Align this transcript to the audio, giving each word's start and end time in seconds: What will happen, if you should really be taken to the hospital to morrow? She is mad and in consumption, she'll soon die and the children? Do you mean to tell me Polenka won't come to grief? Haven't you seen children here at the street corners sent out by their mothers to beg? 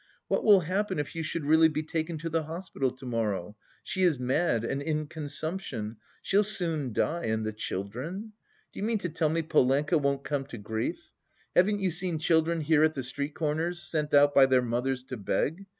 What 0.29 0.43
will 0.43 0.61
happen, 0.61 0.97
if 0.97 1.13
you 1.15 1.21
should 1.21 1.45
really 1.45 1.67
be 1.67 1.83
taken 1.83 2.17
to 2.17 2.29
the 2.31 2.45
hospital 2.45 2.89
to 2.89 3.05
morrow? 3.05 3.55
She 3.83 4.01
is 4.01 4.17
mad 4.17 4.63
and 4.63 4.81
in 4.81 5.05
consumption, 5.05 5.97
she'll 6.23 6.43
soon 6.43 6.91
die 6.91 7.25
and 7.25 7.45
the 7.45 7.53
children? 7.53 8.33
Do 8.73 8.79
you 8.79 8.83
mean 8.83 8.97
to 8.97 9.09
tell 9.09 9.29
me 9.29 9.43
Polenka 9.43 9.99
won't 9.99 10.23
come 10.23 10.45
to 10.45 10.57
grief? 10.57 11.11
Haven't 11.55 11.81
you 11.81 11.91
seen 11.91 12.17
children 12.17 12.61
here 12.61 12.83
at 12.83 12.95
the 12.95 13.03
street 13.03 13.35
corners 13.35 13.79
sent 13.83 14.11
out 14.11 14.33
by 14.33 14.47
their 14.47 14.63
mothers 14.63 15.03
to 15.03 15.17
beg? 15.17 15.67